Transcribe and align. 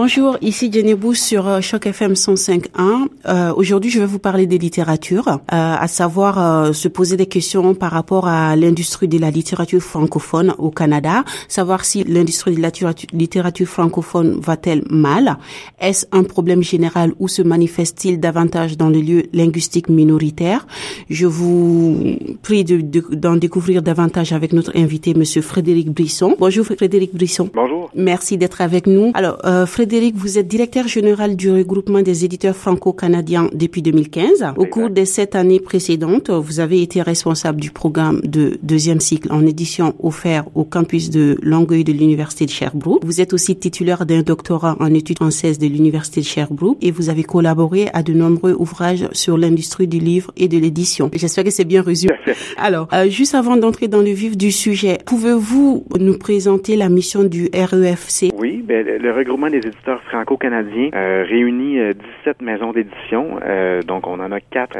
Bonjour, 0.00 0.38
ici 0.42 0.70
Jenny 0.72 0.94
Bou 0.94 1.12
sur 1.12 1.48
euh, 1.48 1.60
Choc 1.60 1.84
FM 1.84 2.12
105.1. 2.12 3.08
Euh, 3.26 3.52
Aujourd'hui, 3.56 3.90
je 3.90 3.98
vais 3.98 4.06
vous 4.06 4.20
parler 4.20 4.46
des 4.46 4.56
littératures, 4.56 5.26
euh, 5.26 5.38
à 5.48 5.88
savoir 5.88 6.38
euh, 6.38 6.72
se 6.72 6.86
poser 6.86 7.16
des 7.16 7.26
questions 7.26 7.74
par 7.74 7.90
rapport 7.90 8.28
à 8.28 8.54
l'industrie 8.54 9.08
de 9.08 9.18
la 9.18 9.32
littérature 9.32 9.80
francophone 9.80 10.54
au 10.58 10.70
Canada, 10.70 11.24
savoir 11.48 11.84
si 11.84 12.04
l'industrie 12.04 12.54
de 12.54 12.62
la 12.62 12.70
littérature, 13.12 13.66
francophone 13.66 14.38
va-t-elle 14.40 14.84
mal, 14.88 15.36
est-ce 15.80 16.06
un 16.12 16.22
problème 16.22 16.62
général 16.62 17.12
ou 17.18 17.26
se 17.26 17.42
manifeste-t-il 17.42 18.20
davantage 18.20 18.76
dans 18.76 18.90
les 18.90 19.02
lieux 19.02 19.24
linguistiques 19.32 19.88
minoritaires. 19.88 20.68
Je 21.10 21.26
vous 21.26 22.16
prie 22.42 22.62
d'en 22.62 22.76
de, 22.76 23.16
de, 23.16 23.38
découvrir 23.40 23.82
davantage 23.82 24.32
avec 24.32 24.52
notre 24.52 24.76
invité, 24.76 25.14
Monsieur 25.14 25.42
Frédéric 25.42 25.90
Brisson. 25.90 26.36
Bonjour 26.38 26.64
Frédéric 26.64 27.16
Brisson. 27.16 27.50
Bonjour. 27.52 27.90
Merci 27.96 28.38
d'être 28.38 28.60
avec 28.60 28.86
nous. 28.86 29.10
Alors, 29.14 29.38
euh, 29.44 29.66
Frédéric, 29.88 30.16
vous 30.16 30.36
êtes 30.36 30.46
directeur 30.46 30.86
général 30.86 31.34
du 31.34 31.50
regroupement 31.50 32.02
des 32.02 32.26
éditeurs 32.26 32.54
franco-canadiens 32.54 33.48
depuis 33.54 33.80
2015. 33.80 34.52
Au 34.58 34.66
cours 34.66 34.90
des 34.90 35.06
sept 35.06 35.34
années 35.34 35.60
précédentes, 35.60 36.28
vous 36.28 36.60
avez 36.60 36.82
été 36.82 37.00
responsable 37.00 37.58
du 37.58 37.70
programme 37.70 38.20
de 38.22 38.58
deuxième 38.62 39.00
cycle 39.00 39.32
en 39.32 39.46
édition 39.46 39.94
offert 40.02 40.44
au 40.54 40.64
campus 40.64 41.08
de 41.08 41.38
Longueuil 41.40 41.84
de 41.84 41.92
l'Université 41.92 42.44
de 42.44 42.50
Sherbrooke. 42.50 43.02
Vous 43.02 43.22
êtes 43.22 43.32
aussi 43.32 43.56
titulaire 43.56 44.04
d'un 44.04 44.20
doctorat 44.20 44.76
en 44.78 44.92
études 44.92 45.16
françaises 45.16 45.58
de 45.58 45.66
l'Université 45.66 46.20
de 46.20 46.26
Sherbrooke 46.26 46.76
et 46.82 46.90
vous 46.90 47.08
avez 47.08 47.24
collaboré 47.24 47.88
à 47.94 48.02
de 48.02 48.12
nombreux 48.12 48.52
ouvrages 48.52 49.08
sur 49.12 49.38
l'industrie 49.38 49.88
du 49.88 50.00
livre 50.00 50.32
et 50.36 50.48
de 50.48 50.58
l'édition. 50.58 51.10
J'espère 51.14 51.44
que 51.44 51.50
c'est 51.50 51.64
bien 51.64 51.80
résumé. 51.80 52.12
Alors, 52.58 52.88
euh, 52.92 53.08
juste 53.08 53.34
avant 53.34 53.56
d'entrer 53.56 53.88
dans 53.88 54.02
le 54.02 54.10
vif 54.10 54.36
du 54.36 54.52
sujet, 54.52 54.98
pouvez-vous 55.06 55.86
nous 55.98 56.18
présenter 56.18 56.76
la 56.76 56.90
mission 56.90 57.24
du 57.24 57.48
REFC? 57.54 58.34
Oui, 58.38 58.62
ben, 58.62 58.86
le 58.86 59.12
regroupement 59.14 59.48
des 59.48 59.56
éditeurs 59.56 59.77
franco-canadiens 60.08 60.90
euh, 60.94 61.24
réunit 61.28 61.78
euh, 61.78 61.92
17 62.24 62.42
maisons 62.42 62.72
d'édition. 62.72 63.40
Euh, 63.44 63.82
donc, 63.82 64.06
on 64.06 64.20
en 64.20 64.32
a 64.32 64.40
quatre 64.40 64.76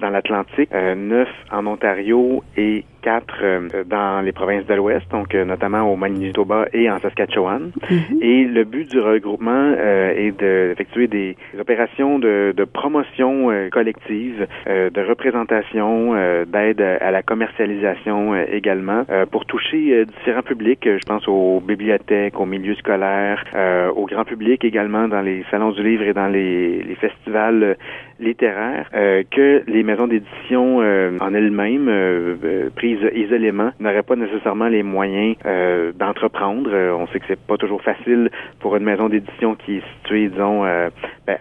dans 0.00 0.10
l'Atlantique, 0.10 0.70
euh, 0.72 0.94
neuf 0.94 1.28
en 1.50 1.66
Ontario 1.66 2.42
et 2.56 2.84
quatre 3.00 3.38
euh, 3.42 3.68
dans 3.86 4.20
les 4.20 4.32
provinces 4.32 4.66
de 4.66 4.74
l'Ouest, 4.74 5.10
donc 5.10 5.34
euh, 5.34 5.44
notamment 5.44 5.82
au 5.90 5.96
Manitoba 5.96 6.66
et 6.72 6.90
en 6.90 6.98
Saskatchewan. 6.98 7.72
Mhm. 7.90 8.18
Et 8.20 8.44
le 8.44 8.64
but 8.64 8.90
du 8.90 9.00
regroupement 9.00 9.74
euh, 9.76 10.12
est 10.16 10.32
d'effectuer 10.38 11.06
des, 11.06 11.36
des 11.54 11.60
opérations 11.60 12.18
de, 12.18 12.52
de 12.56 12.64
promotion 12.64 13.48
collective, 13.70 14.46
euh, 14.66 14.90
de 14.90 15.00
représentation, 15.02 16.14
euh, 16.14 16.44
d'aide 16.44 16.80
à 16.80 17.10
la 17.10 17.22
commercialisation 17.22 18.34
également, 18.36 19.04
euh, 19.10 19.26
pour 19.26 19.46
toucher 19.46 20.04
différents 20.06 20.42
publics. 20.42 20.84
Je 20.84 21.06
pense 21.06 21.26
aux 21.28 21.60
bibliothèques, 21.60 22.38
aux 22.38 22.46
milieux 22.46 22.74
scolaires, 22.76 23.44
euh, 23.54 23.90
au 23.90 24.06
grand 24.06 24.24
public 24.24 24.64
également 24.64 25.08
dans 25.08 25.22
les 25.22 25.44
salons 25.50 25.72
du 25.72 25.82
livre 25.82 26.04
et 26.04 26.12
dans 26.12 26.28
les, 26.28 26.82
les 26.82 26.94
festivals 26.96 27.76
littéraires, 28.20 28.88
euh, 28.94 29.22
que 29.30 29.62
les 29.66 29.82
maisons 29.82 30.06
d'édition 30.06 30.80
euh, 30.80 31.16
en 31.20 31.34
elles-mêmes, 31.34 31.88
euh, 31.88 32.68
isolément, 33.14 33.72
n'auraient 33.80 34.02
pas 34.02 34.16
nécessairement 34.16 34.68
les 34.68 34.82
moyens 34.82 35.36
euh, 35.46 35.92
d'entreprendre. 35.92 36.70
Euh, 36.72 36.92
on 36.92 37.06
sait 37.08 37.20
que 37.20 37.26
c'est 37.28 37.40
pas 37.40 37.56
toujours 37.56 37.82
facile 37.82 38.30
pour 38.60 38.76
une 38.76 38.84
maison 38.84 39.08
d'édition 39.08 39.54
qui 39.54 39.76
est 39.76 39.82
située, 39.96 40.28
disons, 40.28 40.64
euh, 40.64 40.90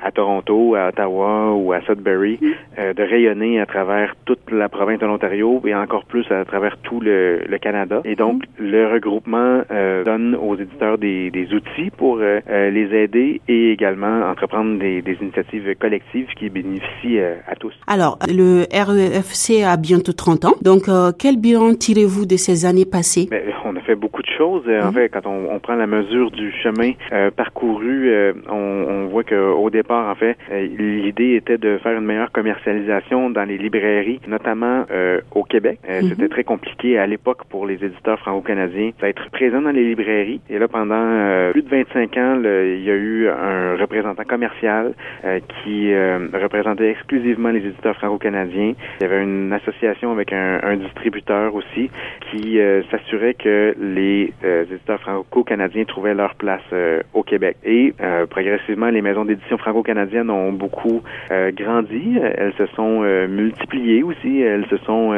à 0.01 0.11
Toronto, 0.11 0.75
à 0.75 0.89
Ottawa 0.89 1.53
ou 1.53 1.73
à 1.73 1.81
Sudbury, 1.81 2.39
euh, 2.77 2.93
de 2.93 3.03
rayonner 3.03 3.59
à 3.59 3.65
travers 3.65 4.15
toute 4.25 4.51
la 4.51 4.69
province 4.69 4.99
de 4.99 5.05
l'Ontario 5.05 5.61
et 5.65 5.75
encore 5.75 6.05
plus 6.05 6.25
à 6.31 6.45
travers 6.45 6.77
tout 6.79 6.99
le, 6.99 7.41
le 7.47 7.57
Canada. 7.57 8.01
Et 8.05 8.15
donc, 8.15 8.43
le 8.57 8.87
regroupement 8.91 9.61
euh, 9.71 10.03
donne 10.03 10.35
aux 10.35 10.55
éditeurs 10.55 10.97
des, 10.97 11.31
des 11.31 11.53
outils 11.53 11.89
pour 11.97 12.19
euh, 12.21 12.39
les 12.69 12.95
aider 12.95 13.41
et 13.47 13.71
également 13.71 14.29
entreprendre 14.29 14.79
des, 14.79 15.01
des 15.01 15.17
initiatives 15.21 15.75
collectives 15.79 16.27
qui 16.37 16.49
bénéficient 16.49 17.19
euh, 17.19 17.35
à 17.47 17.55
tous. 17.55 17.73
Alors, 17.87 18.17
le 18.27 18.65
REFC 18.71 19.63
a 19.63 19.77
bientôt 19.77 20.13
30 20.13 20.45
ans. 20.45 20.55
Donc, 20.61 20.89
euh, 20.89 21.11
quel 21.17 21.37
bilan 21.37 21.73
tirez-vous 21.73 22.25
de 22.25 22.37
ces 22.37 22.65
années 22.65 22.85
passées? 22.85 23.27
Ben, 23.30 23.41
on 23.65 23.68
fait 23.89 23.95
beaucoup 23.95 24.22
de 24.22 24.30
choses. 24.38 24.64
Euh, 24.67 24.88
En 24.88 24.92
fait, 24.92 25.10
quand 25.10 25.26
on, 25.26 25.39
on 25.55 25.60
prend 25.60 25.76
la 25.76 25.88
mesure 25.88 26.30
du 26.32 26.52
chemin 26.64 26.92
euh, 27.11 27.32
parcouru, 27.32 28.10
euh, 28.10 28.33
on, 28.50 28.86
on 28.95 29.05
voit 29.08 29.23
qu'au 29.23 29.70
départ, 29.70 30.10
en 30.10 30.16
fait, 30.16 30.38
euh, 30.52 30.67
l'idée 30.77 31.33
était 31.36 31.58
de 31.58 31.77
faire 31.80 31.98
une 31.98 32.05
meilleure 32.05 32.32
commercialisation 32.32 33.30
dans 33.32 33.44
les 33.45 33.58
librairies, 33.58 34.20
notamment 34.27 34.86
euh, 34.92 35.22
au 35.33 35.44
Québec. 35.44 35.80
Euh, 35.89 36.02
Mhm. 36.02 36.10
C'était 36.10 36.30
très 36.30 36.44
compliqué 36.44 36.98
à 36.98 37.05
l'époque 37.08 37.42
pour 37.50 37.66
les 37.66 37.76
éditeurs 37.83 38.20
franco-canadiens 38.20 38.92
d'être 39.02 39.30
présents 39.32 39.61
dans 39.61 39.72
les 39.72 39.83
librairies. 39.83 40.39
Et 40.50 40.58
là, 40.60 40.67
pendant 40.67 40.95
euh, 40.95 41.52
plus 41.52 41.61
de 41.64 41.70
25 41.70 42.17
ans, 42.17 42.36
le- 42.36 42.76
il 42.77 42.83
y 42.83 42.92
a 42.92 42.95
eu 42.95 43.27
un 43.27 43.76
représentant 43.76 44.23
commercial 44.23 44.94
euh, 45.26 45.39
qui 45.64 45.92
euh, 45.94 46.27
représentait 46.33 46.89
exclusivement 46.92 47.50
les 47.50 47.60
éditeurs 47.60 47.95
franco-canadiens. 47.98 48.73
Il 49.00 49.04
y 49.04 49.06
avait 49.06 49.23
une 49.23 49.52
association 49.54 50.11
avec 50.11 50.32
un, 50.32 50.60
un 50.64 50.77
distributeur 50.77 51.54
aussi 51.56 51.89
qui 52.32 52.60
euh, 52.60 52.82
s'assurait 52.92 53.33
que 53.33 53.76
les 53.79 54.33
euh, 54.43 54.65
éditeurs 54.65 54.99
franco-canadiens 54.99 55.85
trouvaient 55.85 56.13
leur 56.13 56.35
place 56.35 56.61
euh, 56.73 57.01
au 57.13 57.23
Québec. 57.23 57.57
Et 57.63 57.93
euh, 58.01 58.25
progressivement, 58.25 58.89
les 58.89 59.01
maisons 59.01 59.25
d'édition 59.25 59.57
franco-canadiennes 59.57 60.29
ont 60.29 60.51
beaucoup 60.51 61.01
euh, 61.31 61.51
grandi. 61.51 62.17
Elles 62.21 62.53
se 62.57 62.65
sont 62.75 63.01
euh, 63.03 63.27
multipliées 63.27 64.03
aussi. 64.03 64.41
Elles 64.41 64.65
se 64.69 64.77
sont 64.77 65.09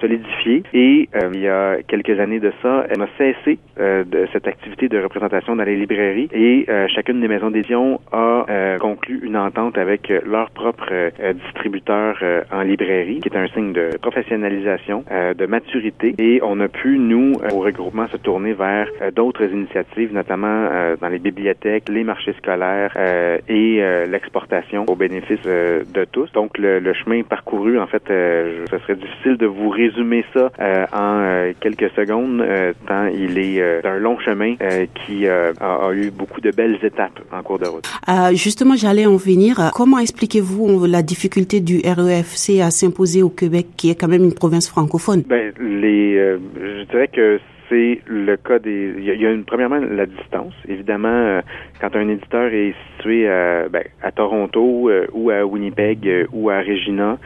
solidifiées. 0.00 0.62
Et 0.74 1.08
il 1.32 1.40
y 1.40 1.48
a 1.48 1.82
quelques 1.86 2.18
années 2.20 2.40
de 2.40 2.52
ça, 2.62 2.86
on 2.96 3.00
a 3.00 3.06
cessé 3.18 3.58
de 3.78 4.28
cette 4.32 4.46
activité 4.46 4.88
de 4.88 4.98
représentation 4.98 5.56
dans 5.56 5.64
les 5.64 5.76
librairies. 5.76 6.28
Et 6.32 6.66
chacune 6.94 7.20
des 7.20 7.28
maisons 7.28 7.50
d'édition 7.50 8.00
a 8.12 8.44
conclu 8.80 9.20
une 9.22 9.36
entente 9.36 9.78
avec 9.78 10.12
leur 10.24 10.50
propre 10.50 10.90
distributeur 11.32 12.18
en 12.52 12.62
librairie, 12.62 13.20
qui 13.20 13.28
est 13.28 13.36
un 13.36 13.48
signe 13.48 13.72
de 13.72 13.96
professionnalisation, 14.00 15.04
de 15.10 15.46
maturité. 15.46 16.14
Et 16.18 16.40
on 16.42 16.60
a 16.60 16.68
pu, 16.68 16.98
nous, 16.98 17.34
au 17.52 17.60
regroupement, 17.60 17.91
se 18.10 18.16
tourner 18.16 18.52
vers 18.52 18.88
euh, 19.00 19.10
d'autres 19.10 19.44
initiatives, 19.44 20.12
notamment 20.12 20.68
euh, 20.70 20.96
dans 21.00 21.08
les 21.08 21.18
bibliothèques, 21.18 21.88
les 21.88 22.04
marchés 22.04 22.34
scolaires 22.38 22.92
euh, 22.96 23.38
et 23.48 23.78
euh, 23.82 24.06
l'exportation 24.06 24.84
au 24.88 24.94
bénéfice 24.96 25.38
euh, 25.46 25.82
de 25.94 26.04
tous. 26.04 26.30
Donc, 26.32 26.58
le, 26.58 26.78
le 26.80 26.92
chemin 26.94 27.22
parcouru, 27.22 27.78
en 27.78 27.86
fait, 27.86 28.02
euh, 28.10 28.64
je- 28.66 28.70
ce 28.76 28.82
serait 28.82 28.96
difficile 28.96 29.36
de 29.36 29.46
vous 29.46 29.68
résumer 29.68 30.24
ça 30.34 30.50
euh, 30.60 30.84
en 30.92 31.20
euh, 31.20 31.52
quelques 31.60 31.90
secondes, 31.94 32.40
euh, 32.40 32.72
tant 32.86 33.06
il 33.06 33.38
est 33.38 33.60
euh, 33.60 33.80
un 33.84 33.98
long 33.98 34.18
chemin 34.18 34.54
euh, 34.62 34.86
qui 35.06 35.26
euh, 35.26 35.52
a, 35.60 35.86
a 35.88 35.92
eu 35.92 36.10
beaucoup 36.10 36.40
de 36.40 36.50
belles 36.50 36.78
étapes 36.82 37.20
en 37.32 37.42
cours 37.42 37.58
de 37.58 37.66
route. 37.66 37.88
Euh, 38.08 38.34
justement, 38.34 38.74
j'allais 38.76 39.06
en 39.06 39.16
venir. 39.16 39.70
Comment 39.74 39.98
expliquez-vous 39.98 40.86
la 40.86 41.02
difficulté 41.02 41.60
du 41.60 41.80
REFC 41.84 42.60
à 42.60 42.70
s'imposer 42.70 43.22
au 43.22 43.28
Québec, 43.30 43.66
qui 43.76 43.90
est 43.90 43.94
quand 44.00 44.08
même 44.08 44.24
une 44.24 44.34
province 44.34 44.68
francophone? 44.68 45.22
Ben, 45.28 45.52
les, 45.60 46.16
euh, 46.16 46.38
je 46.60 46.84
dirais 46.90 47.08
que 47.08 47.38
c'est 47.72 48.00
le 48.06 48.36
cas 48.36 48.58
des. 48.58 48.94
Il 48.98 49.04
y 49.04 49.26
a, 49.26 49.30
une, 49.32 49.44
premièrement 49.44 49.78
la 49.78 50.06
distance. 50.06 50.52
Évidemment, 50.68 51.08
euh, 51.08 51.40
quand 51.80 51.96
un 51.96 52.08
éditeur 52.08 52.52
est 52.52 52.74
situé 52.90 53.28
à, 53.28 53.68
ben, 53.68 53.84
Toronto 54.14 54.90
euh, 54.90 55.06
ou 55.12 55.30
à 55.30 55.44
Winnipeg 55.44 56.06
euh, 56.06 56.26
ou 56.32 56.50
à 56.50 56.58
Regina, 56.58 57.18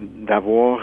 d'avoir 0.00 0.80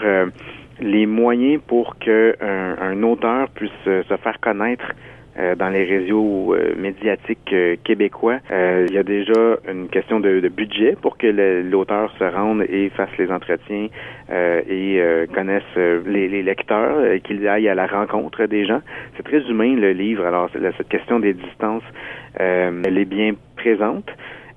les 0.80 1.06
moyens 1.06 1.60
pour 1.66 1.98
que 1.98 2.36
un, 2.40 3.02
auteur 3.02 3.48
puisse 3.50 3.70
se 3.84 4.16
faire 4.22 4.40
connaître 4.40 4.92
euh, 5.38 5.54
dans 5.54 5.68
les 5.68 5.84
réseaux 5.84 6.54
euh, 6.54 6.74
médiatiques 6.76 7.52
euh, 7.52 7.76
québécois. 7.84 8.38
Euh, 8.50 8.86
il 8.88 8.94
y 8.94 8.98
a 8.98 9.02
déjà 9.02 9.56
une 9.68 9.88
question 9.88 10.20
de, 10.20 10.40
de 10.40 10.48
budget 10.48 10.96
pour 11.00 11.16
que 11.18 11.26
l'auteur 11.62 12.12
se 12.18 12.24
rende 12.24 12.62
et 12.68 12.90
fasse 12.90 13.16
les 13.18 13.30
entretiens 13.30 13.88
euh, 14.30 14.60
et 14.68 15.00
connaisse 15.34 15.62
les, 15.76 16.28
les 16.28 16.42
lecteurs, 16.42 16.98
euh, 16.98 17.18
qu'il 17.18 17.46
aille 17.48 17.68
à 17.68 17.74
la 17.74 17.86
rencontre 17.86 18.46
des 18.46 18.64
gens. 18.66 18.80
C'est 19.16 19.22
très 19.22 19.42
humain 19.50 19.74
le 19.76 19.92
livre. 19.92 20.24
Alors 20.24 20.48
cette 20.52 20.88
question 20.88 21.20
des 21.20 21.34
distances, 21.34 21.84
elle 22.38 22.98
est 22.98 23.04
bien 23.04 23.32
présente. 23.56 24.08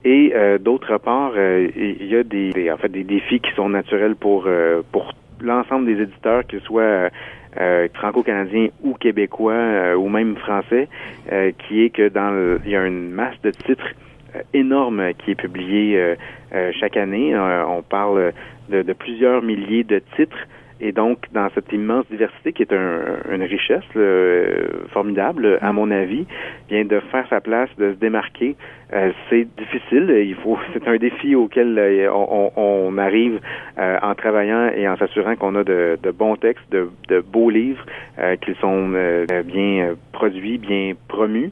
Et 0.06 0.34
d'autre 0.62 0.98
part, 0.98 1.34
il 1.38 2.06
y 2.06 2.16
a 2.16 2.24
des, 2.24 2.72
en 2.72 2.78
fait 2.78 2.90
des 2.90 3.04
défis 3.04 3.42
qui 3.42 3.52
sont 3.54 3.70
naturels 3.70 4.16
pour 4.16 4.48
pour 4.92 5.14
l'ensemble 5.42 5.86
des 5.86 6.02
éditeurs, 6.02 6.46
qu'ils 6.48 6.62
soient 6.62 7.10
euh, 7.58 7.88
franco-canadiens 7.94 8.70
ou 8.84 8.94
québécois 8.94 9.54
euh, 9.54 9.96
ou 9.96 10.10
même 10.10 10.36
français, 10.38 10.88
euh, 11.32 11.52
qui 11.58 11.84
est 11.84 11.90
que 11.90 12.08
dans 12.10 12.32
le- 12.32 12.62
il 12.66 12.72
y 12.72 12.76
a 12.76 12.86
une 12.86 13.10
masse 13.12 13.40
de 13.44 13.52
titres 13.66 13.88
euh, 14.36 14.42
énorme 14.54 15.14
qui 15.16 15.32
est 15.32 15.36
publiée 15.36 15.98
euh, 15.98 16.16
euh, 16.54 16.72
chaque 16.80 16.98
année. 16.98 17.36
On 17.38 17.82
parle 17.82 18.34
de 18.70 18.94
plusieurs 18.94 19.42
milliers 19.42 19.84
de 19.84 20.00
titres. 20.16 20.38
Et 20.82 20.92
donc, 20.94 21.26
dans 21.34 21.50
cette 21.56 21.72
immense 21.74 22.06
diversité 22.10 22.54
qui 22.54 22.62
est 22.64 22.72
un- 22.74 23.20
une 23.34 23.44
richesse 23.44 23.84
là, 23.96 24.02
euh, 24.02 24.68
formidable, 24.94 25.58
à 25.62 25.74
mon 25.74 25.92
avis, 25.92 26.26
bien 26.70 26.86
de 26.86 27.00
faire 27.12 27.28
sa 27.30 27.42
place, 27.42 27.70
de 27.78 27.92
se 27.94 27.98
démarquer, 27.98 28.56
euh, 28.94 29.12
c'est 29.30 29.46
difficile. 29.58 30.10
Il 30.26 30.36
faut, 30.36 30.58
c'est 30.74 30.88
un 30.88 30.96
défi 30.98 31.36
auquel 31.36 31.78
euh, 31.78 32.10
on, 32.14 32.52
on- 32.56 32.98
arrive 32.98 33.40
euh, 33.78 33.98
en 34.02 34.16
travaillant 34.16 34.72
et 34.76 34.88
en 34.88 34.96
s'assurant 34.98 35.36
qu'on 35.36 35.56
a 35.56 35.64
de, 35.64 35.98
de 36.02 36.12
bons 36.12 36.36
textes, 36.38 36.70
de, 36.72 36.90
de 37.10 37.20
beaux 37.22 37.50
livres, 37.50 37.86
euh, 38.18 38.36
qu'ils 38.38 38.56
sont 38.56 38.92
euh, 38.94 39.26
bien 39.44 39.90
euh, 39.90 39.94
produits, 40.14 40.58
bien 40.58 40.94
promus. 41.08 41.52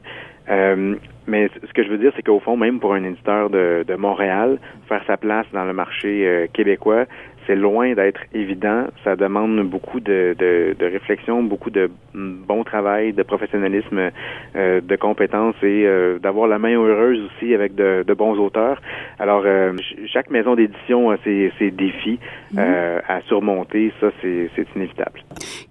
mais 1.26 1.48
ce 1.66 1.72
que 1.74 1.82
je 1.84 1.88
veux 1.90 1.98
dire, 1.98 2.12
c'est 2.16 2.22
qu'au 2.22 2.40
fond, 2.40 2.56
même 2.56 2.80
pour 2.80 2.94
un 2.94 3.04
éditeur 3.04 3.50
de, 3.50 3.84
de 3.86 3.94
Montréal, 3.96 4.58
faire 4.88 5.02
sa 5.06 5.16
place 5.18 5.46
dans 5.52 5.64
le 5.64 5.74
marché 5.74 6.48
québécois, 6.54 7.04
c'est 7.48 7.56
loin 7.56 7.94
d'être 7.94 8.20
évident. 8.34 8.84
Ça 9.02 9.16
demande 9.16 9.60
beaucoup 9.68 10.00
de, 10.00 10.36
de, 10.38 10.76
de, 10.78 10.86
réflexion, 10.86 11.42
beaucoup 11.42 11.70
de 11.70 11.90
bon 12.14 12.62
travail, 12.62 13.14
de 13.14 13.22
professionnalisme, 13.22 14.10
euh, 14.54 14.80
de 14.80 14.96
compétences 14.96 15.56
et 15.62 15.84
euh, 15.86 16.18
d'avoir 16.18 16.46
la 16.46 16.58
main 16.58 16.74
heureuse 16.76 17.18
aussi 17.26 17.54
avec 17.54 17.74
de, 17.74 18.04
de 18.06 18.14
bons 18.14 18.38
auteurs. 18.38 18.80
Alors, 19.18 19.42
euh, 19.46 19.72
chaque 20.12 20.30
maison 20.30 20.54
d'édition 20.54 21.10
a 21.10 21.16
ses, 21.24 21.50
ses 21.58 21.70
défis 21.70 22.20
mhm. 22.52 22.60
à 23.08 23.20
surmonter. 23.22 23.92
Ça, 24.00 24.08
c'est 24.20 24.50
inévitable. 24.76 25.22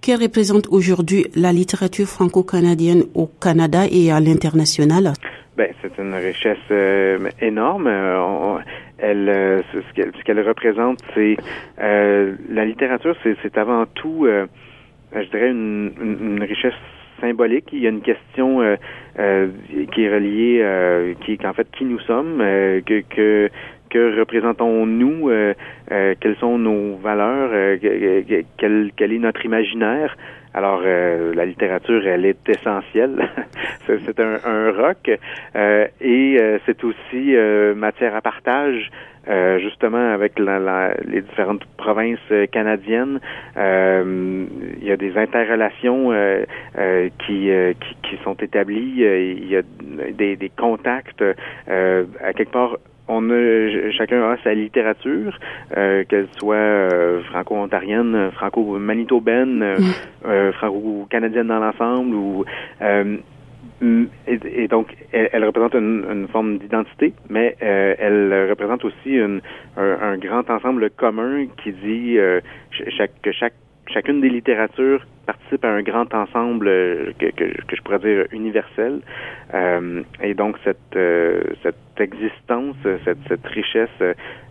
Que 0.01 0.19
représente 0.19 0.68
aujourd'hui 0.71 1.25
la 1.35 1.53
littérature 1.53 2.07
franco-canadienne 2.07 3.03
au 3.13 3.27
Canada 3.27 3.83
et 3.89 4.12
à 4.12 4.19
l'international? 4.19 5.13
Ben, 5.57 5.74
c'est 5.81 5.98
une 5.98 6.13
richesse 6.13 6.69
énorme. 7.42 7.88
elle, 9.00 9.27
euh, 9.27 9.62
ce 9.74 10.24
qu'elle 10.24 10.39
représente, 10.48 11.00
c'est 11.15 11.36
euh, 11.81 12.36
la 12.48 12.63
littérature, 12.63 13.15
c'est 13.24 13.57
avant 13.57 13.88
tout, 13.88 14.27
euh, 14.27 14.45
je 15.15 15.27
dirais, 15.31 15.50
une, 15.50 15.94
une, 16.00 16.44
richesse 16.44 16.75
symbolique. 17.19 17.69
Il 17.74 17.80
y 17.80 17.88
a 17.88 17.89
une 17.89 18.04
question 18.04 18.59
qui 19.15 20.04
est 20.04 20.13
reliée, 20.13 21.15
qui 21.21 21.33
est 21.33 21.45
en 21.45 21.54
fait 21.54 21.68
qui 21.71 21.86
nous 21.86 22.00
sommes, 22.01 22.38
que, 22.38 23.01
que 23.09 23.50
que 23.89 24.19
représentons-nous, 24.19 25.31
quelles 25.88 26.36
sont 26.39 26.59
nos 26.59 26.98
valeurs, 26.98 27.80
quel, 28.59 28.92
quel 28.95 29.12
est 29.12 29.18
notre 29.18 29.44
imaginaire. 29.44 30.15
Alors, 30.57 30.81
la 30.81 31.45
littérature, 31.45 32.07
elle 32.07 32.25
est 32.25 32.50
essentielle. 32.50 33.30
c'est 33.88 34.19
un, 34.19 34.38
un, 34.44 34.71
rock 34.71 35.12
euh, 35.56 35.88
et 36.01 36.38
euh, 36.39 36.57
c'est 36.65 36.83
aussi 36.83 37.36
euh, 37.36 37.75
matière 37.75 38.15
à 38.15 38.21
partage. 38.21 38.89
justement 39.59 40.13
avec 40.13 40.39
la, 40.39 40.94
les 41.04 41.21
différentes 41.21 41.65
provinces 41.75 42.31
canadiennes, 42.50 43.19
il 43.57 44.83
y 44.89 44.92
a 44.92 44.98
des 44.98 45.13
interrelations 45.18 46.12
qui, 47.19 47.39
qui, 47.81 47.95
qui, 48.04 48.15
sont 48.24 48.38
établies. 48.50 49.04
il 49.44 49.50
y 49.50 49.57
a 49.57 49.63
des, 50.21 50.38
des 50.38 50.51
contacts. 50.65 51.24
à 51.68 52.33
quelque 52.33 52.54
part, 52.54 52.77
on 53.07 53.30
a 53.30 53.92
chacun 53.92 54.21
a 54.24 54.38
sa 54.44 54.54
littérature, 54.54 55.38
qu'elle 55.69 56.27
soit 56.38 56.89
franco-ontarienne, 57.30 58.31
franco-manitobaine, 58.31 59.75
mm. 59.77 60.51
franco-canadienne 60.54 61.48
dans 61.48 61.59
l'ensemble 61.59 62.15
ou 62.15 62.45
Mm, 63.81 64.06
et, 64.27 64.68
donc, 64.68 64.95
elle, 65.12 65.45
représente 65.45 65.75
une, 65.75 66.27
forme 66.31 66.57
d'identité, 66.57 67.13
mais 67.30 67.56
euh, 67.62 67.95
elle 68.00 68.50
représente 68.50 68.83
aussi 68.86 69.19
un, 69.19 70.18
grand 70.18 70.50
ensemble 70.50 70.89
commun 70.89 71.45
qui 71.63 71.74
dit 71.74 72.18
euh, 72.18 72.42
chaque, 72.98 73.21
que 73.21 73.31
chaque, 73.31 73.54
chacune 73.88 74.21
des 74.21 74.30
littératures 74.30 75.06
participe 75.27 75.63
à 75.65 75.69
un 75.69 75.83
grand 75.83 76.12
ensemble 76.13 76.68
euh, 76.68 77.12
que, 77.19 77.27
que, 77.27 77.75
je 77.75 77.81
pourrais 77.83 78.00
dire 78.00 78.25
universel. 78.31 79.01
Euh, 79.53 80.01
et 80.24 80.33
donc 80.33 80.56
cette, 80.63 80.95
euh, 80.95 81.41
cette 81.62 81.75
existence, 82.00 82.75
cette, 83.06 83.19
cette 83.27 83.45
richesse, 83.45 83.89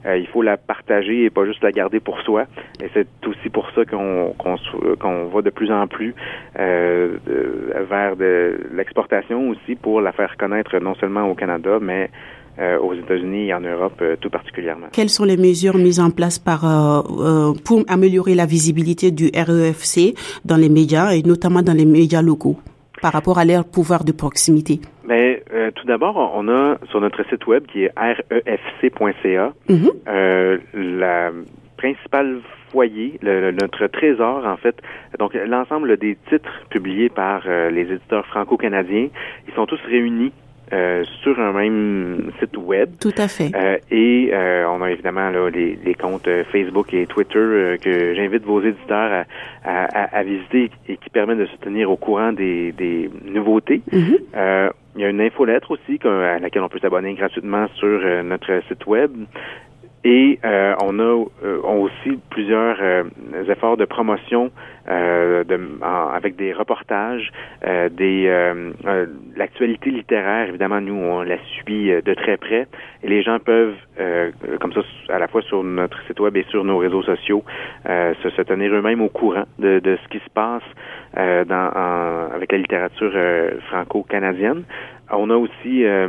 il 0.05 0.26
faut 0.28 0.43
la 0.43 0.56
partager 0.56 1.25
et 1.25 1.31
pas 1.31 1.44
juste 1.44 1.62
la 1.62 1.73
garder 1.73 2.00
pour 2.00 2.20
soi. 2.20 2.46
Et 2.82 2.88
c'est 2.93 3.08
aussi 3.26 3.49
pour 3.50 3.70
ça 3.70 3.84
qu'on 3.84 4.34
qu'on 5.00 5.26
va 5.26 5.43
de 5.43 5.50
plus 5.50 5.70
en 5.70 5.87
plus 5.87 6.14
vers 6.55 8.17
de 8.17 8.58
l'exportation 8.72 9.50
aussi 9.50 9.76
pour 9.76 10.00
la 10.00 10.12
faire 10.12 10.37
connaître 10.37 10.76
non 10.79 10.94
seulement 10.96 11.31
au 11.31 11.34
Canada, 11.34 11.79
mais 11.81 12.11
euh, 12.58 12.79
aux 12.79 12.94
États-Unis 12.94 13.49
et 13.49 13.55
en 13.55 13.61
Europe 13.61 13.99
euh, 14.00 14.17
tout 14.19 14.31
particulièrement. 14.31 14.87
Quelles 14.91 15.11
sont 15.11 15.25
les 15.25 15.37
mesures 15.37 15.76
mises 15.76 16.00
en 16.00 16.11
place 16.11 16.38
par 16.38 16.64
euh, 16.64 17.53
pour 17.67 17.85
améliorer 17.87 18.35
la 18.35 18.47
visibilité 18.47 19.11
du 19.11 19.26
REFC 19.26 20.14
dans 20.47 20.56
les 20.56 20.70
médias 20.70 21.11
et 21.11 21.23
notamment 21.23 21.61
dans 21.61 21.75
les 21.75 21.85
médias 21.85 22.23
locaux 22.23 22.56
par 23.03 23.12
rapport 23.12 23.38
à 23.38 23.44
leur 23.44 23.67
pouvoir 23.67 24.05
de 24.05 24.12
proximité? 24.12 24.81
Mais 25.06 25.43
ben, 25.53 25.70
tout 25.73 25.87
d'abord, 25.87 26.17
on 26.35 26.49
a 26.49 26.79
sur 26.91 26.99
notre 27.03 27.29
site 27.29 27.47
web 27.47 27.67
qui 27.67 27.85
est 27.85 27.93
refc.ca 27.99 29.53
mhm. 29.69 29.91
la 30.73 31.32
principale 31.76 32.41
foyer, 32.70 33.20
notre 33.23 33.87
trésor 33.88 34.47
en 34.47 34.56
fait. 34.56 34.76
Donc 35.19 35.35
l'ensemble 35.35 35.99
des 35.99 36.17
titres 36.31 36.64
publiés 36.70 37.11
par 37.11 37.43
les 37.47 37.82
éditeurs 37.82 38.25
franco-canadiens, 38.26 39.08
ils 39.47 39.55
sont 39.55 39.67
tous 39.67 39.81
réunis 39.87 40.32
euh, 40.72 41.04
sur 41.22 41.38
un 41.38 41.52
même 41.52 42.32
site 42.40 42.56
web. 42.56 42.90
Tout 43.00 43.14
à 43.16 43.28
fait. 43.28 43.52
Euh, 43.54 43.76
et 43.90 44.30
euh, 44.32 44.68
on 44.68 44.82
a 44.82 44.90
évidemment 44.90 45.30
là, 45.30 45.48
les, 45.48 45.78
les 45.84 45.94
comptes 45.94 46.28
Facebook 46.50 46.92
et 46.92 47.06
Twitter 47.06 47.76
que 47.80 48.14
j'invite 48.14 48.44
vos 48.44 48.60
éditeurs 48.60 49.24
à, 49.64 49.84
à, 49.84 50.18
à, 50.18 50.22
visiter 50.24 50.70
et 50.88 50.96
qui 50.96 51.10
permettent 51.10 51.38
de 51.38 51.46
se 51.46 51.56
tenir 51.56 51.90
au 51.90 51.96
courant 51.96 52.32
des, 52.32 52.72
des 52.72 53.08
nouveautés. 53.24 53.82
Mm-hmm. 53.92 54.70
il 54.96 55.02
y 55.02 55.04
a 55.04 55.08
une 55.08 55.20
infolettre 55.20 55.70
aussi 55.70 56.00
à 56.04 56.38
laquelle 56.40 56.62
on 56.62 56.69
peut 56.69 56.80
s'abonner 56.80 57.14
gratuitement 57.14 57.69
sur 57.76 58.00
notre 58.24 58.60
site 58.69 58.86
web. 58.86 59.12
Et 60.08 60.38
euh, 60.44 60.76
on 60.85 61.00
a 61.00 61.03
euh, 61.03 61.61
aussi 61.62 62.17
plusieurs 62.31 62.76
euh, 62.81 63.03
efforts 63.49 63.76
de 63.76 63.85
promotion 63.85 64.53
de, 64.88 65.58
avec 66.14 66.37
des 66.37 66.53
reportages, 66.53 67.32
des 67.91 68.55
l'actualité 69.35 69.91
littéraire. 69.91 70.49
Évidemment, 70.49 70.81
nous 70.81 70.94
on 70.94 71.23
la 71.23 71.38
suit 71.56 71.91
de 71.91 72.14
très 72.14 72.37
près 72.37 72.69
et 73.03 73.08
les 73.08 73.20
gens 73.25 73.41
peuvent, 73.41 73.75
comme 74.61 74.73
ça, 74.73 74.82
à 75.08 75.19
la 75.19 75.26
fois 75.26 75.43
sur 75.43 75.64
notre 75.64 76.00
site 76.06 76.20
web 76.20 76.37
et 76.37 76.44
sur 76.50 76.62
nos 76.62 76.79
réseaux 76.79 77.03
sociaux, 77.03 77.43
se, 77.85 78.31
se, 78.31 78.43
tenir 78.43 78.73
eux-mêmes 78.75 79.00
au 79.00 79.08
courant 79.08 79.47
de, 79.58 79.81
de, 79.81 79.99
ce 80.05 80.08
qui 80.08 80.25
se 80.25 80.31
passe 80.32 80.62
dans, 81.17 82.31
avec 82.32 82.53
la 82.53 82.58
littérature 82.58 83.12
franco-canadienne. 83.69 84.62
On 85.11 85.31
a 85.31 85.37
aussi 85.37 85.85
euh, 85.85 86.08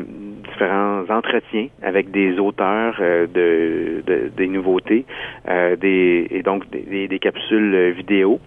différents 0.50 1.04
entretiens 1.10 1.68
avec 1.84 2.10
des 2.10 2.40
auteurs 2.40 2.98
euh, 3.00 3.28
de, 3.28 4.32
des 4.36 4.48
nouveautés, 4.48 5.06
euh, 5.48 5.76
des, 5.76 6.28
et 6.32 6.42
donc 6.42 6.68
des, 6.72 7.08
des 7.08 7.20
capsules 7.20 7.92
vidéo, 7.92 8.40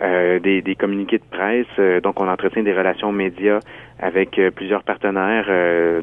des, 0.00 0.62
des, 0.62 0.76
communiqués 0.76 1.18
de 1.18 1.24
presse. 1.28 2.02
donc, 2.04 2.20
on 2.20 2.28
entretient 2.28 2.62
des 2.62 2.72
relations 2.72 3.10
médias 3.10 3.58
avec 3.98 4.40
plusieurs 4.54 4.84
partenaires 4.84 5.48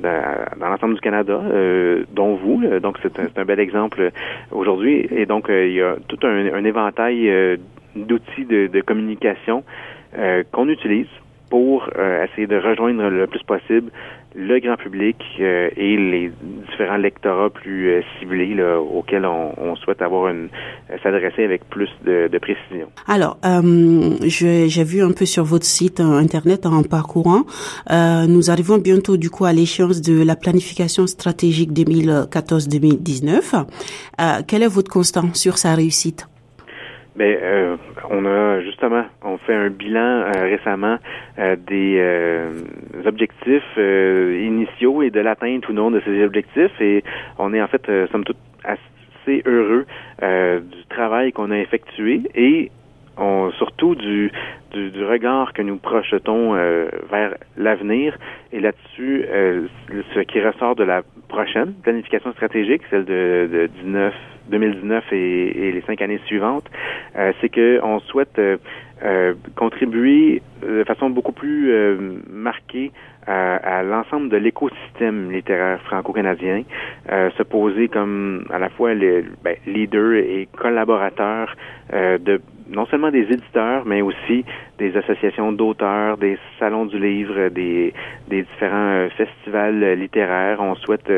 dans, 0.01 0.59
dans 0.59 0.67
l'ensemble 0.67 0.95
du 0.95 0.99
Canada, 0.99 1.39
dont 2.11 2.35
vous. 2.35 2.61
donc, 2.81 2.97
c'est 3.01 3.17
un, 3.17 3.27
un, 3.37 3.45
bel 3.45 3.61
exemple 3.61 4.11
aujourd'hui. 4.51 5.07
Et 5.15 5.25
donc, 5.25 5.45
il 5.47 5.71
y 5.71 5.81
a 5.81 5.95
tout 6.09 6.19
un, 6.23 6.53
un 6.53 6.65
éventail 6.65 7.57
d'outils 7.95 8.43
de, 8.43 8.67
de 8.67 8.81
communication 8.81 9.63
qu'on 10.51 10.67
utilise 10.67 11.07
pour 11.49 11.89
euh, 11.97 12.25
essayer 12.25 12.47
de 12.47 12.57
rejoindre 12.57 13.09
le 13.09 13.27
plus 13.27 13.43
possible 13.43 13.91
le 14.37 14.59
grand 14.59 14.75
public 14.75 15.15
euh, 15.39 15.69
et 15.77 15.95
les 15.95 16.29
différents 16.67 16.97
lectorats 16.97 17.49
plus 17.49 17.87
euh, 17.87 18.01
ciblés 18.19 18.53
là, 18.53 18.81
auxquels 18.81 19.25
on, 19.25 19.53
on, 19.57 19.77
souhaite 19.77 20.01
avoir 20.01 20.27
une 20.27 20.49
s'adresser 21.03 21.45
avec 21.45 21.63
plus 21.69 21.87
de, 22.05 22.27
de 22.27 22.37
précision. 22.37 22.89
Alors, 23.07 23.37
j'ai 24.25 24.83
vu 24.83 25.01
un 25.01 25.13
peu 25.13 25.25
sur 25.25 25.45
votre 25.45 25.65
site 25.65 26.01
internet 26.01 26.65
en 26.65 26.83
parcourant. 26.83 27.43
nous 27.89 28.51
arrivons 28.51 28.77
bientôt 28.77 29.15
du 29.15 29.29
coup 29.29 29.45
à 29.45 29.53
l'échéance 29.53 30.01
de 30.01 30.21
la 30.21 30.35
planification 30.35 31.07
stratégique 31.07 31.71
2014-2019. 31.71 33.65
quel 34.47 34.63
est 34.63 34.67
votre 34.67 34.91
constat 34.91 35.23
sur 35.33 35.57
sa 35.57 35.75
réussite? 35.75 36.27
Ben, 37.15 37.37
euh, 37.41 37.77
on 38.09 38.25
a 38.25 38.59
justement, 38.59 39.05
on 39.23 39.37
fait 39.37 39.53
un 39.53 39.69
bilan 39.69 39.99
euh, 39.99 40.31
récemment 40.43 40.97
euh, 41.39 41.55
des 41.55 43.07
objectifs 43.07 43.77
initiaux 43.77 45.01
et 45.01 45.11
de 45.11 45.21
l'atteinte 45.21 45.67
ou 45.69 45.73
non 45.73 45.91
de 45.91 46.01
ces 46.03 46.23
objectifs, 46.23 46.81
et 46.81 47.03
on 47.37 47.53
est 47.53 47.61
en 47.61 47.67
fait, 47.67 47.89
somme 48.11 48.25
toute, 48.25 48.37
assez 48.63 49.43
heureux 49.45 49.85
du 50.21 50.85
travail 50.89 51.31
qu'on 51.31 51.51
a 51.51 51.57
effectué. 51.57 52.21
Et 52.35 52.71
on, 53.17 53.51
surtout 53.57 53.95
du, 53.95 54.31
du, 54.71 54.91
du, 54.91 55.05
regard 55.05 55.53
que 55.53 55.61
nous 55.61 55.77
projetons 55.77 56.53
vers 56.53 57.35
l'avenir. 57.57 58.17
Et 58.51 58.59
là-dessus, 58.59 59.25
ce 60.13 60.19
qui 60.21 60.41
ressort 60.41 60.75
de 60.75 60.83
la 60.83 61.03
prochaine 61.27 61.73
planification 61.83 62.31
stratégique, 62.33 62.81
celle 62.89 63.05
de, 63.05 63.49
de 63.51 63.69
19 63.83 64.13
2019 64.49 65.03
et, 65.11 65.71
les 65.71 65.81
cinq 65.81 66.01
années 66.01 66.19
suivantes, 66.25 66.69
euh, 67.15 67.31
c'est 67.41 67.49
qu'on 67.49 67.99
souhaite 67.99 68.37
euh, 68.39 68.57
euh, 69.03 69.33
contribuer 69.55 70.41
de 70.61 70.83
façon 70.83 71.09
beaucoup 71.09 71.31
plus 71.31 71.71
marquée 72.29 72.91
à, 73.27 73.83
l'ensemble 73.83 74.29
de 74.29 74.37
l'écosystème 74.37 75.31
littéraire 75.31 75.81
franco-canadien, 75.81 76.63
se 77.09 77.43
poser 77.43 77.87
comme 77.87 78.45
à 78.51 78.59
la 78.59 78.69
fois 78.69 78.93
les 78.93 79.23
ben, 79.43 79.55
leader 79.65 80.13
et 80.13 80.47
collaborateur 80.55 81.55
de 81.91 82.39
non 82.69 82.85
seulement 82.87 83.11
des 83.11 83.27
éditeurs, 83.31 83.83
mais 83.85 84.01
aussi 84.01 84.43
des 84.77 84.95
associations 84.97 85.51
d'auteurs, 85.51 86.17
des 86.17 86.37
salons 86.59 86.85
du 86.85 86.99
livre, 86.99 87.49
des, 87.49 87.93
des 88.27 88.43
différents 88.43 89.07
festivals 89.17 89.93
littéraires. 89.99 90.59
On 90.59 90.75
souhaite 90.75 91.11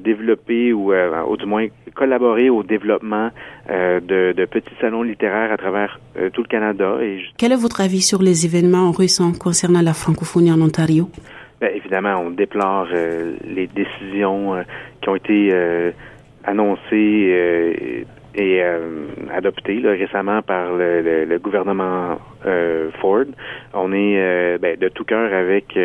développer 0.00 0.72
ou, 0.72 0.92
ou 0.92 1.36
du 1.36 1.46
moins 1.46 1.66
collaborer 1.94 2.50
au 2.50 2.62
développement 2.62 3.30
de, 3.68 4.32
de, 4.32 4.44
petits 4.46 4.74
salons 4.80 5.02
littéraires 5.02 5.52
à 5.52 5.56
travers 5.56 6.00
tout 6.32 6.42
le 6.42 6.48
Canada. 6.48 6.96
Et 7.02 7.20
Quel 7.36 7.52
est 7.52 7.56
votre 7.56 7.80
avis 7.80 8.00
sur 8.00 8.22
les 8.22 8.46
événements 8.46 8.90
récents 8.90 9.32
concernant 9.32 9.82
la 9.82 9.92
francophonie 9.92 10.52
en 10.52 10.60
Ontario? 10.60 11.08
Bien, 11.60 11.70
évidemment, 11.74 12.16
on 12.24 12.30
déplore 12.30 12.86
les 13.44 13.66
décisions 13.66 14.64
qui 15.00 15.08
ont 15.08 15.16
été 15.16 15.52
annoncées 16.44 18.06
et 18.34 18.62
euh, 18.62 19.06
adopté 19.32 19.80
récemment 19.84 20.42
par 20.42 20.72
le, 20.72 21.24
le, 21.24 21.38
gouvernement 21.38 22.18
euh, 22.46 22.90
Ford. 23.00 23.24
On 23.74 23.92
est 23.92 24.16
euh, 24.18 24.58
ben, 24.58 24.76
de 24.78 24.88
tout 24.88 25.04
cœur 25.04 25.32
avec 25.32 25.76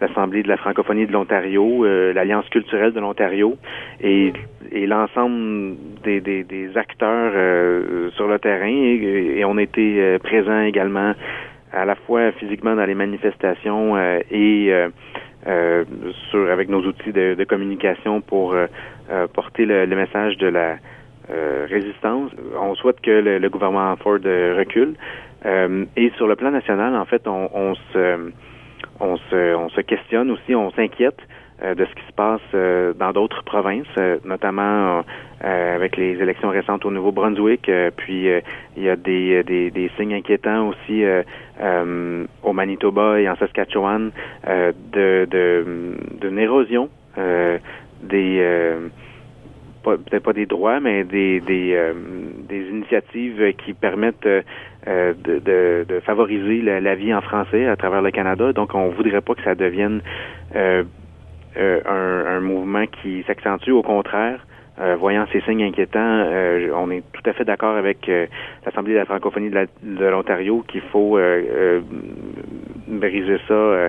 l'Assemblée 0.00 0.42
de 0.42 0.48
la 0.48 0.56
francophonie 0.56 1.06
de 1.06 1.12
l'Ontario, 1.12 1.84
l'Alliance 1.84 2.48
culturelle 2.48 2.92
de 2.92 3.00
l'Ontario 3.00 3.56
et, 4.00 4.32
et 4.72 4.86
l'ensemble 4.86 5.76
des, 6.02 6.20
des, 6.20 6.42
des, 6.44 6.76
acteurs 6.76 7.32
sur 8.12 8.28
le 8.28 8.38
terrain 8.38 8.66
et, 8.66 9.38
et 9.38 9.44
on 9.44 9.58
était 9.58 10.18
présents 10.22 10.62
également 10.62 11.12
à 11.72 11.84
la 11.84 11.94
fois 11.94 12.32
physiquement 12.32 12.74
dans 12.74 12.86
les 12.86 12.94
manifestations 12.94 13.96
et 14.30 14.72
sur 16.30 16.50
avec 16.50 16.68
nos 16.68 16.82
outils 16.82 17.12
de, 17.12 17.34
de 17.34 17.44
communication 17.44 18.20
pour 18.20 18.56
porter 19.34 19.66
le, 19.66 19.84
le, 19.84 19.96
message 19.96 20.38
de 20.38 20.46
la 20.46 20.76
euh, 21.30 21.66
résistance. 21.68 22.30
On 22.60 22.74
souhaite 22.74 23.00
que 23.00 23.10
le, 23.10 23.48
gouvernement 23.48 23.94
Ford 23.96 24.18
euh, 24.24 24.56
recule. 24.58 24.94
Euh, 25.46 25.84
et 25.96 26.10
sur 26.16 26.26
le 26.26 26.34
plan 26.34 26.50
national, 26.50 26.96
en 26.96 27.04
fait, 27.04 27.28
on, 27.28 27.48
on, 27.54 27.74
se, 27.92 28.32
on, 28.98 29.16
se, 29.16 29.54
on 29.54 29.68
se 29.68 29.80
questionne 29.80 30.30
aussi, 30.30 30.54
on 30.54 30.70
s'inquiète 30.72 31.18
de 31.62 31.84
ce 31.84 31.94
qui 31.94 32.06
se 32.06 32.12
passe 32.14 32.96
dans 32.96 33.12
d'autres 33.12 33.44
provinces, 33.44 33.94
notamment 34.24 35.04
avec 35.42 35.98
les 35.98 36.12
élections 36.12 36.48
récentes 36.48 36.86
au 36.86 36.90
Nouveau-Brunswick. 36.90 37.70
puis 37.98 38.28
il 38.78 38.82
y 38.82 38.88
a 38.88 38.96
des, 38.96 39.42
des, 39.42 39.70
des, 39.70 39.90
signes 39.98 40.14
inquiétants 40.14 40.68
aussi 40.68 41.04
au 42.42 42.52
Manitoba 42.54 43.20
et 43.20 43.28
en 43.28 43.36
Saskatchewan 43.36 44.10
de 44.46 45.28
d'une 46.18 46.38
érosion 46.38 46.88
des 48.04 48.72
peut-être 49.82 50.22
pas 50.22 50.32
des 50.32 50.46
droits, 50.46 50.80
mais 50.80 51.04
des 51.04 51.40
des, 51.40 51.74
euh, 51.74 51.92
des 52.48 52.68
initiatives 52.68 53.54
qui 53.64 53.72
permettent 53.74 54.26
euh, 54.26 54.42
de, 54.86 55.38
de, 55.38 55.86
de, 55.88 56.00
favoriser 56.00 56.62
la, 56.62 56.94
vie 56.94 57.14
en 57.14 57.20
français 57.20 57.66
à 57.66 57.76
travers 57.76 58.02
le 58.02 58.10
Canada. 58.10 58.52
Donc, 58.52 58.74
on 58.74 58.88
voudrait 58.88 59.20
pas 59.20 59.34
que 59.34 59.42
ça 59.42 59.54
devienne 59.54 60.00
euh, 60.56 60.82
un, 61.56 62.36
un, 62.36 62.40
mouvement 62.40 62.86
qui 62.86 63.22
s'accentue. 63.26 63.70
Au 63.70 63.82
contraire, 63.82 64.46
euh, 64.80 64.96
voyant 64.96 65.26
ces 65.30 65.42
signes 65.42 65.62
inquiétants, 65.62 65.98
euh, 66.00 66.70
on 66.74 66.90
est 66.90 67.02
tout 67.12 67.28
à 67.28 67.34
fait 67.34 67.44
d'accord 67.44 67.76
avec 67.76 68.08
euh, 68.08 68.26
l'Assemblée 68.64 68.94
de 68.94 68.98
la 68.98 69.04
francophonie 69.04 69.50
de 69.50 70.06
l'Ontario 70.06 70.64
qu'il 70.66 70.80
faut 70.92 71.18
briser 72.88 73.36
ça 73.46 73.88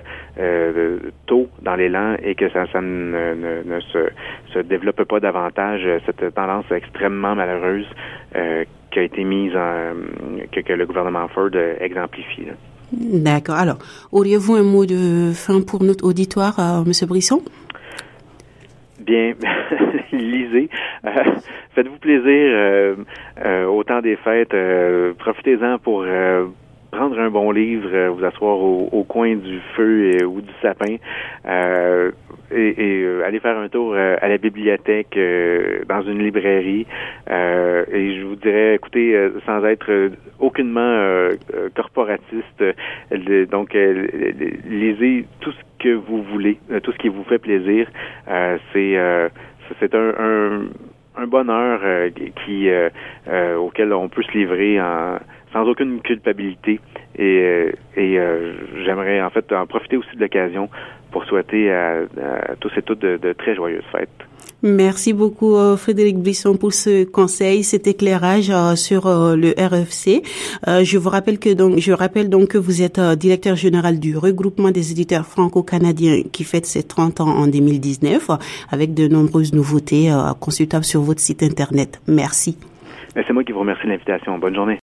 tôt 1.26 1.48
dans 1.62 1.76
l'élan 1.76 2.16
et 2.22 2.34
que 2.34 2.48
ça, 2.50 2.66
ne, 2.80 3.62
ne, 3.64 3.80
se, 3.80 4.58
développe 4.60 5.02
pas 5.04 5.20
davantage 5.20 5.82
cette 6.04 6.34
tendance 6.34 6.70
extrêmement 6.70 7.34
malheureuse 7.34 7.86
qui 8.90 8.98
a 8.98 9.02
été 9.02 9.24
mise 9.24 9.56
en, 9.56 9.94
que, 10.50 10.60
que 10.60 10.72
le 10.72 10.86
gouvernement 10.86 11.28
Ford 11.28 11.50
exemplifie. 11.80 12.46
D'accord. 12.92 13.56
Alors, 13.56 13.78
auriez-vous 14.12 14.54
un 14.54 14.62
mot 14.62 14.84
de 14.84 15.32
fin 15.34 15.62
pour 15.62 15.82
notre 15.82 16.04
auditoire, 16.04 16.58
M. 16.86 16.92
Brisson? 17.08 17.42
Bien, 19.12 19.34
lisez. 20.12 20.70
Euh, 21.04 21.10
faites-vous 21.74 21.98
plaisir 21.98 22.24
euh, 22.24 22.94
euh, 23.44 23.66
au 23.66 23.84
temps 23.84 24.00
des 24.00 24.16
fêtes. 24.16 24.56
Profitez-en 25.18 25.76
pour 25.78 26.06
prendre 26.90 27.18
un 27.18 27.28
bon 27.28 27.50
livre, 27.50 28.08
vous 28.08 28.24
asseoir 28.24 28.56
au, 28.58 29.04
coin 29.06 29.36
du 29.36 29.60
feu 29.76 30.24
ou 30.24 30.40
du 30.40 30.52
sapin 30.62 30.96
et, 32.54 33.06
aller 33.26 33.40
faire 33.40 33.58
un 33.58 33.68
tour 33.68 33.94
à 33.94 34.28
la 34.28 34.38
bibliothèque, 34.38 35.18
dans 35.86 36.02
une 36.02 36.22
librairie. 36.22 36.86
et 37.28 38.16
je 38.16 38.24
vous 38.24 38.36
dirais, 38.36 38.76
écoutez, 38.76 39.28
sans 39.44 39.62
être 39.66 40.10
aucunement 40.38 41.28
corporatiste, 42.06 43.50
donc 43.50 43.74
lisez 43.74 45.26
tout 45.40 45.52
ce 45.52 45.82
que 45.82 45.94
vous 45.94 46.22
voulez, 46.22 46.58
tout 46.82 46.92
ce 46.92 46.98
qui 46.98 47.08
vous 47.08 47.24
fait 47.24 47.38
plaisir. 47.38 47.88
c'est 48.72 48.96
c'est 49.80 49.94
un, 49.94 50.68
un, 51.16 51.26
bonheur 51.26 51.80
euh, 51.82 52.10
qui 52.44 52.68
euh, 52.68 52.88
euh, 53.28 53.56
auquel 53.56 53.92
on 53.92 54.08
peut 54.08 54.22
se 54.22 54.32
livrer 54.32 54.78
sans 55.52 55.68
aucune 55.68 56.00
culpabilité. 56.00 56.80
Et, 57.18 57.72
et 57.96 58.18
j'aimerais 58.84 59.20
en 59.20 59.30
fait 59.30 59.52
en 59.52 59.66
profiter 59.66 59.96
aussi 59.96 60.14
de 60.16 60.20
l'occasion 60.20 60.68
pour 61.10 61.24
souhaiter 61.24 61.72
à, 61.72 62.04
tous 62.60 62.72
et 62.76 62.82
toutes 62.82 63.00
de 63.00 63.32
très 63.34 63.54
joyeuses 63.54 63.84
fêtes. 63.92 64.26
Merci 64.64 65.12
beaucoup 65.12 65.56
euh, 65.56 65.76
Frédéric 65.76 66.18
Brisson 66.18 66.56
pour 66.56 66.72
ce 66.72 67.04
conseil, 67.04 67.64
cet 67.64 67.88
éclairage 67.88 68.48
euh, 68.50 68.76
sur 68.76 69.08
euh, 69.08 69.34
le 69.34 69.50
RFC. 69.58 70.22
je 70.66 70.98
vous 70.98 71.10
rappelle 71.10 71.40
que 71.40 71.52
donc 71.52 71.78
je 71.78 71.90
rappelle 71.90 72.30
donc 72.30 72.50
que 72.50 72.58
vous 72.58 72.80
êtes 72.80 73.00
directeur 73.18 73.56
général 73.56 73.98
du 73.98 74.16
regroupement 74.16 74.70
des 74.70 74.92
éditeurs 74.92 75.26
franco-canadiens 75.26 76.22
qui 76.32 76.44
fête 76.44 76.66
ses 76.66 76.84
30 76.84 77.20
ans 77.20 77.28
en 77.28 77.48
2019 77.48 78.30
avec 78.70 78.94
de 78.94 79.08
nombreuses 79.08 79.52
nouveautés 79.52 80.10
consultables 80.40 80.84
sur 80.84 81.00
votre 81.00 81.20
site 81.20 81.42
internet. 81.42 82.00
Merci. 82.06 82.56
C'est 83.14 83.32
moi 83.32 83.42
qui 83.42 83.50
vous 83.50 83.60
remercie 83.60 83.84
de 83.84 83.90
l'invitation. 83.90 84.38
Bonne 84.38 84.54
journée. 84.54 84.80